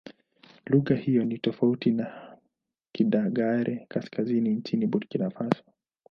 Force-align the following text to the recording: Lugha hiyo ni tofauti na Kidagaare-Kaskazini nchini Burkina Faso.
Lugha 0.65 0.95
hiyo 0.95 1.23
ni 1.25 1.37
tofauti 1.37 1.91
na 1.91 2.37
Kidagaare-Kaskazini 2.95 4.49
nchini 4.49 4.87
Burkina 4.87 5.29
Faso. 5.29 5.63